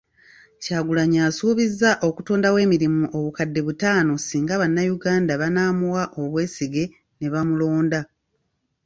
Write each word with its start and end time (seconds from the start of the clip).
Kyagulanyi 0.63 1.17
asuubizza 1.27 1.89
okutondawo 2.07 2.57
emirimu 2.65 3.03
obukadde 3.17 3.59
butaano 3.67 4.13
singa 4.27 4.55
bannayuganda 4.61 5.33
banaamuwa 5.41 6.03
obwesige 6.21 6.83
ne 7.19 7.27
bamulonda. 7.33 7.99